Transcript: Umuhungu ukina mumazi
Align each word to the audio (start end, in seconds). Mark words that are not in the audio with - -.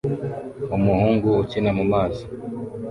Umuhungu 0.75 1.29
ukina 1.43 1.69
mumazi 1.77 2.23